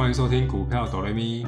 [0.00, 1.44] 欢迎收听股票哆来咪。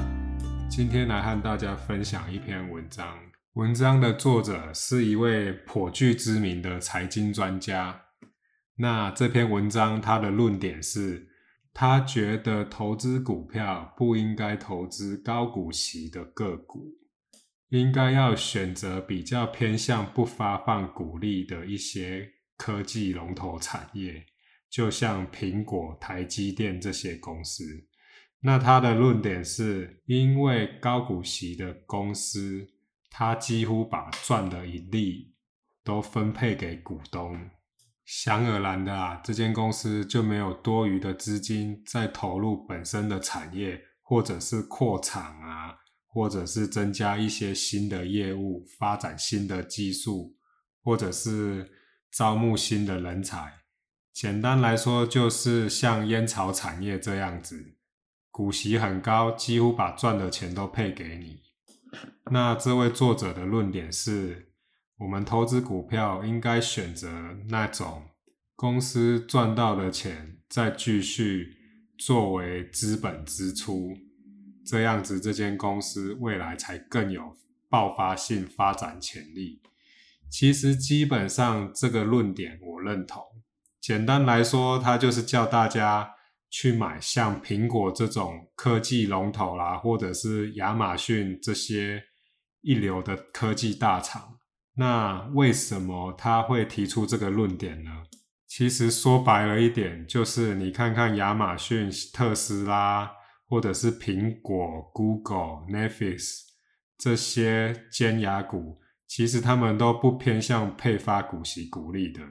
[0.69, 3.17] 今天来和大家分享一篇文章，
[3.53, 7.99] 文章的作者是一位颇具知名的财经专家。
[8.75, 11.29] 那这篇文章他的论点是，
[11.73, 16.91] 他觉得投资股票不应该投资高股息的个股，
[17.69, 24.23] 应该要选择比较偏向不发放股利的一些科技龙头产业，
[24.69, 27.63] 就像苹果、台积电这些公司。
[28.45, 32.67] 那他的论点是，因为高股息的公司，
[33.09, 35.33] 他几乎把赚的盈利
[35.81, 37.49] 都分配给股东。
[38.03, 50.35] 想而然的啊，这间公司就没有多余的资金再投入本身的产业，或者是扩厂啊，或者是增加一些新的业务，发展新的技术，
[50.83, 51.71] 或者是
[52.11, 53.53] 招募新的人才。
[54.11, 57.77] 简单来说，就是像烟草产业这样子，
[58.33, 61.43] 股息很高，几乎把赚的钱都配给你。
[62.31, 64.49] 那这位作者的论点是。
[64.99, 67.09] 我们投资股票应该选择
[67.49, 68.03] 那种
[68.55, 71.57] 公司赚到的钱，再继续
[71.97, 73.97] 作为资本支出，
[74.65, 77.35] 这样子这间公司未来才更有
[77.69, 79.61] 爆发性发展潜力。
[80.29, 83.21] 其实基本上这个论点我认同。
[83.81, 86.13] 简单来说，它就是叫大家
[86.53, 92.03] 去买像苹果这种科技龙头啦，或者是亚马逊这些
[92.61, 94.37] 一流的科技大厂。
[94.75, 98.03] 那为什么他会提出这个论点呢？
[98.47, 103.11] 其实说白了一点，就是你看看亚马逊、特斯拉，
[103.49, 106.41] 或者是苹果、Google、Netflix
[106.99, 112.21] 这些尖牙股，其实他们都不偏向配发股息股利的。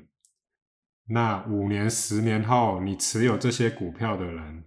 [1.09, 4.65] 那五年、十年后，你持有这些股票的人，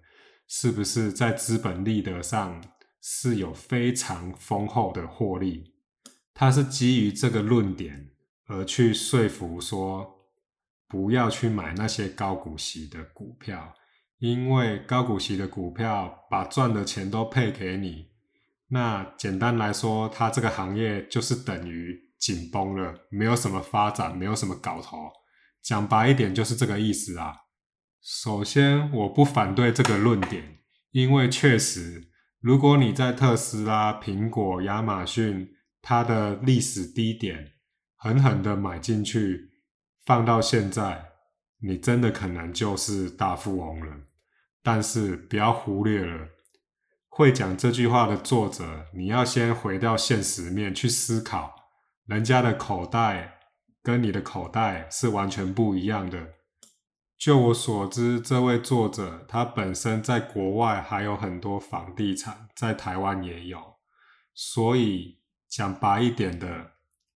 [0.47, 2.63] 是不是在资本利得上
[3.01, 5.73] 是有非常丰厚的获利？
[6.33, 8.09] 他是基于这个论点
[8.47, 10.27] 而去说服说，
[10.87, 13.73] 不要去买那些高股息的股票，
[14.19, 18.09] 因为高股息的股票把赚的钱都配给你。
[18.67, 25.09] 那简单来说，它这个行业就是等于紧绷了，没有什么发展，没有什么搞头。
[25.65, 27.33] 讲白一点，就是这个意思啊。
[27.99, 30.59] 首先，我不反对这个论点，
[30.91, 32.03] 因为确实，
[32.39, 35.49] 如果你在特斯拉、苹果、亚马逊，
[35.81, 37.53] 它的历史低点
[37.95, 39.49] 狠狠的买进去，
[40.05, 41.03] 放到现在，
[41.63, 44.01] 你真的可能就是大富翁了。
[44.61, 46.27] 但是不要忽略了，
[47.09, 51.55] 会讲这句话的作者，你要先回到现实面去思考，
[52.05, 53.34] 人家的口袋
[53.85, 56.33] 跟你的口袋是完全不一样的。
[57.17, 63.77] 就我所知，这位作者他本身在国外还有很多房地产，在台湾也有，
[64.33, 65.21] 所以。
[65.47, 66.71] 讲白一点的，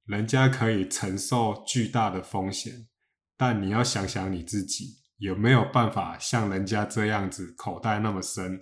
[0.05, 2.87] 人家可以承受巨大的风险，
[3.35, 8.61] 但你要想想你自己有没有办法像人家这样子口袋那么深，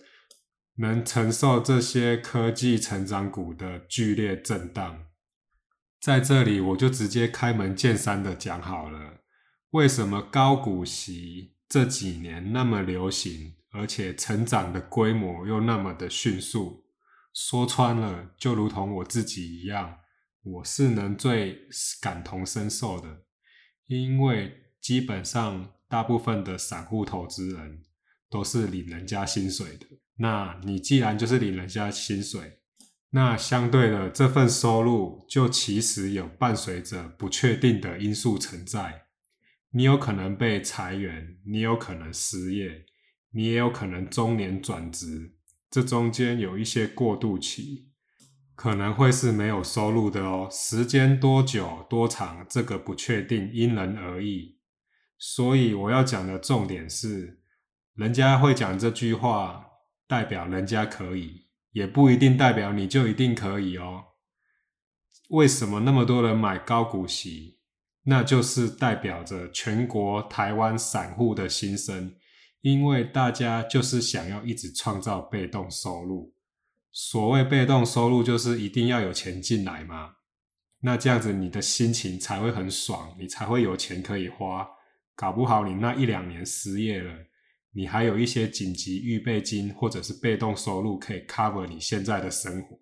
[0.78, 5.06] 能承受这些科技成长股的剧烈震荡。
[6.07, 9.23] 在这里，我就直接开门见山的讲好了，
[9.72, 16.85] 为什么高股息这几年那么流行，而且成长的规模又那么的迅速？
[17.34, 19.97] 说穿了，就如同我自己一样，
[20.44, 21.68] 我是能最
[22.01, 23.24] 感同身受的，
[23.88, 27.84] 因为基本上大部分的散户投资人
[28.29, 29.85] 都是领人家薪水的。
[30.19, 32.62] 那你既然就是领人家薪水，
[33.18, 39.08] 那相对的这份收入就其实有伴随着不确定的因素存在。
[39.72, 42.86] 你有可能被裁员，你有可能失业，
[43.32, 45.34] 你也有可能中年转职。
[45.72, 47.90] 这中间有一些过渡期，
[48.54, 50.48] 可能会是没有收入的哦。
[50.52, 54.60] 时间多久多长，这个不确定，因人而异。
[55.18, 57.42] 所以我要讲的重点是，
[57.96, 59.66] 人家会讲这句话，
[60.08, 61.47] 代表人家可以，
[61.77, 64.03] 也不一定代表你就一定可以哦。
[65.29, 67.59] 为什么那么多人买高股息？
[68.03, 72.15] 那就是代表着全国台湾散户的心声。
[72.62, 76.33] 因为大家就是想要一直创造被动收入，
[76.91, 80.15] 所谓被动收入就是一定要有钱进来嘛，
[80.81, 84.68] 那这样子你的心情才会很爽，你才会有钱可以花。
[85.15, 87.13] 搞不好你那一两年失业了，
[87.72, 92.80] 你还有一些紧急预备金或者是被动收入可以 cover 你现在的生活。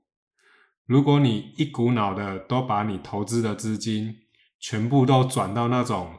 [0.86, 4.16] 如果你一股脑的都把你投资的资金
[4.60, 6.14] 全部都转到那种。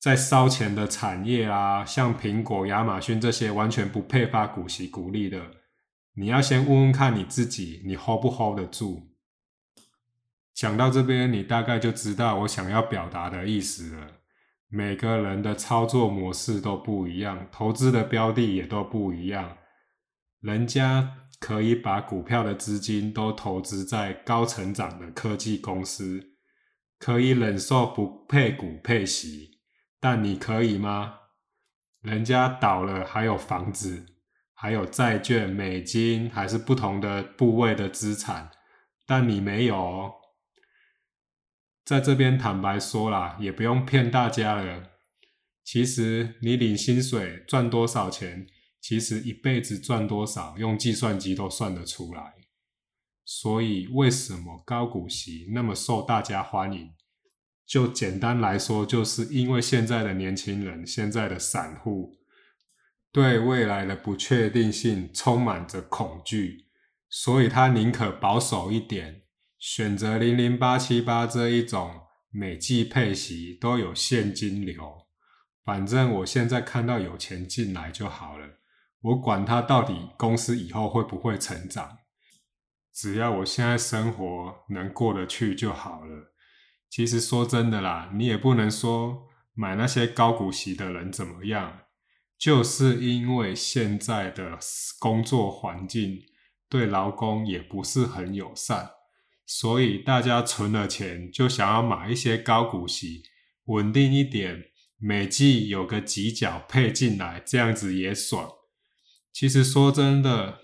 [0.00, 5.40] 在烧钱的产业啊，像苹果、亚马逊这些完全不配发股息股利的，
[6.16, 9.14] 你要先问问看你自己，你 hold 不 hold 得住？
[10.52, 14.06] 讲到这边，你大概就知道我想要表达的意思了。
[14.74, 19.56] 每个人的操作模式都不一样，投资的标的也都不一样。
[20.40, 26.20] 人家可以把股票的资金都投资在高成长的科技公司，
[26.98, 29.60] 可以忍受不配股配息，
[30.00, 31.20] 但你可以吗？
[32.00, 34.04] 人家倒了还有房子，
[34.54, 38.50] 还有债券、美金，还是不同的部位的资产，
[39.06, 40.12] 但你没有。
[41.84, 44.90] 在这边坦白说啦，也不用骗大家了。
[45.62, 48.46] 其实你领薪水赚多少钱，
[48.80, 52.34] 其实一辈子赚多少，用计算机都算得出来。
[53.24, 56.94] 所以为什么高股息那么受大家欢迎？
[57.66, 62.18] 就简单来说，就是因为现在的年轻人、现在的散户
[63.10, 66.66] 对未来的不确定性充满着恐惧，
[67.08, 69.23] 所以他宁可保守一点。
[69.66, 75.06] 选择零零八七八这一种每季配息都有现金流，
[75.64, 78.46] 反正我现在看到有钱进来就好了，
[79.00, 81.96] 我管它到底公司以后会不会成长，
[82.92, 86.34] 只要我现在生活能过得去就好了。
[86.90, 91.78] 其实说真的啦，你也不能说买那些高股息的人怎么样，
[92.36, 94.58] 就是因为现在的
[95.00, 96.18] 工作环境
[96.68, 98.90] 对劳工也不是很友善。
[99.46, 103.22] 所以大家存了钱，就想要买一些高股息，
[103.66, 104.64] 稳定一点，
[104.98, 108.50] 每季有个几角配进来，这样子也爽。
[109.32, 110.60] 其实说真的，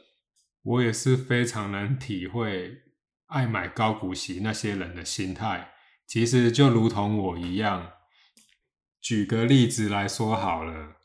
[0.63, 2.79] 我也是非常能体会
[3.27, 5.73] 爱买高股息那些人的心态。
[6.07, 7.93] 其实就如同我一样，
[9.01, 10.97] 举个例子来说好了，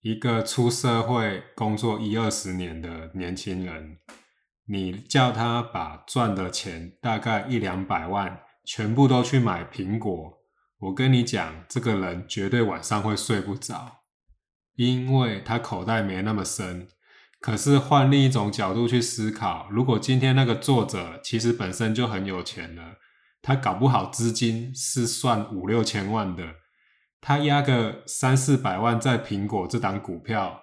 [0.00, 3.98] 一个出社会工作一二十年的年轻人。
[4.70, 10.38] 你叫他把赚的钱大概一两百万全部都去买苹果，
[10.78, 14.00] 我跟你讲，这个人绝对晚上会睡不着，
[14.74, 16.86] 因为他口袋没那么深。
[17.40, 22.96] 可是换另一种角度去思考，如果今天那个作者其实本身就很有钱了，
[23.40, 26.56] 他搞不好资金是算五六千万的，
[27.22, 30.60] 他压个三四百万在苹果这档股票，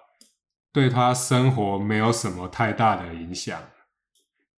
[0.72, 3.60] 对他生活没有什么太大的影响。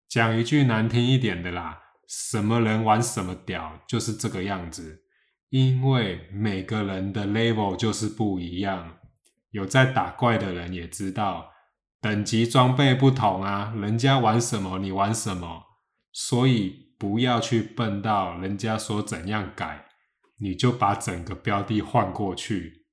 [0.08, 1.78] 讲一句难听一点的啦，
[2.08, 5.04] 什么人玩什么屌，就是这个样子。
[5.50, 8.96] 因为每个人的 level 就是不一样，
[9.50, 11.50] 有在打怪的人也知道，
[12.00, 15.62] 等级装备不同啊，人家玩什么你玩什么，
[16.12, 19.86] 所以不要去笨到人家说怎样改，
[20.40, 22.86] 你就把整个标的换过去。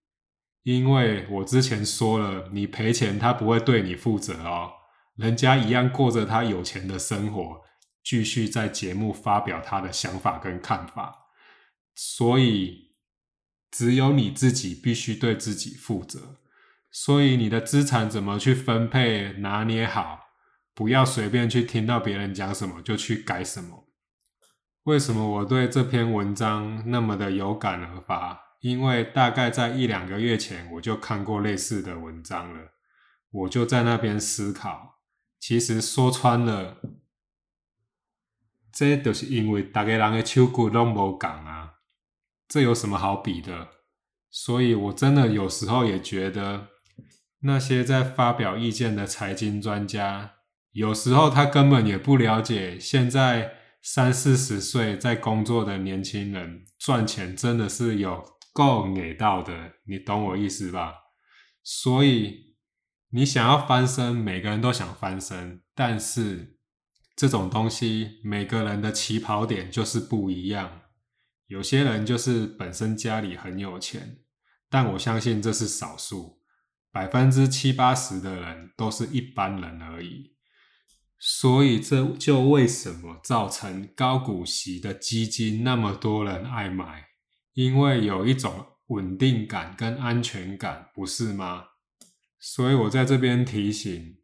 [0.64, 4.72] 因为我之前说了，你赔钱他不会对你负责哦。
[5.16, 7.62] 人家一样过着他有钱的生活，
[8.04, 11.28] 继续在节目发表他的想法跟看法，
[11.94, 12.92] 所以
[13.72, 16.40] 只有你自己必须对自己负责。
[16.92, 20.20] 所以你的资产怎么去分配，拿捏好，
[20.74, 23.90] 不要随便去听到别人讲什么就去改什么。
[24.84, 28.40] 为什么我对这篇文章那么的有感而发？
[28.62, 32.72] 因为大概在一两个月前我就看过类似的文章了，
[33.32, 34.95] 我就在那边思考。
[35.48, 36.82] 其实说穿了，
[38.74, 41.76] 这就是因为大家人的手骨拢无共啊，
[42.48, 43.68] 这有什么好比的？
[44.32, 46.70] 所以我真的有时候也觉得，
[47.42, 50.32] 那些在发表意见的财经专家，
[50.72, 60.96] 有时候他根本也不了解，现在三四十岁在工作的年轻人赚钱真的是有够给到的，你懂我意思吧？
[61.62, 62.45] 所以。
[63.16, 66.58] 你想要翻身，每个人都想翻身，但是
[67.16, 70.82] 这种东西，每个人的起跑点就是不一样。
[71.48, 74.18] 有些人就是本身家里很有钱，
[74.70, 76.42] 但我相信这是少数，
[76.92, 80.36] 百分之七八十的人都是一般人而已。
[81.18, 87.06] 所以这就为什么造成高股息的基金那么多人爱买，
[87.54, 91.68] 因为有一种稳定感跟安全感，不是吗？
[92.48, 94.20] 所以我在这边提醒，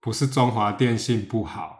[0.00, 1.76] 不是中华电信不好，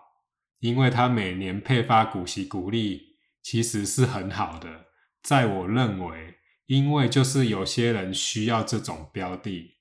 [0.59, 3.01] 因为它每年配发股息股利，
[3.41, 4.87] 其实是很好的。
[5.23, 6.35] 在我认为，
[6.67, 9.77] 因为就是有些人需要这种标的，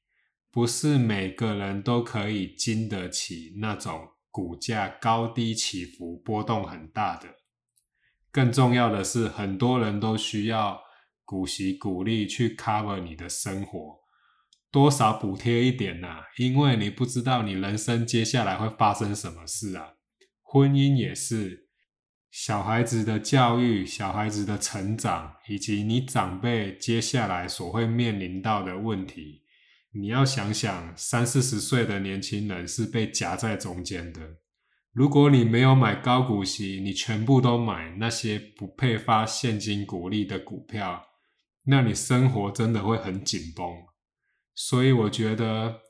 [0.52, 7.28] 不是每个人都可以经得起那种股价高低起伏、波动很大的。
[8.32, 10.80] 更重要的是，很多人都需要
[11.26, 14.07] 股息股利去 cover 你的生活。
[14.72, 19.94] 多少补贴一点呐，因为你不知道你人生接下来会发生什么事啊。
[20.42, 21.68] 婚姻也是，
[22.30, 29.44] 小孩子的教育、小孩子的成长，以及你长辈接下来所会面临到的问题，
[29.94, 34.22] 你要想想，三四十岁的年轻人是被夹在中间的。
[34.94, 41.04] 如果你没有买高股息，你全部都买那些不配发现金股利的股票，
[41.66, 43.66] 那你生活真的会很紧绷。
[44.60, 45.82] 所以我觉得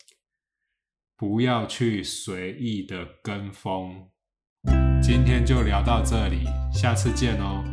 [1.15, 4.09] 不要去随意的跟风。
[5.01, 6.43] 今天就聊到这里，
[6.73, 7.63] 下次见哦。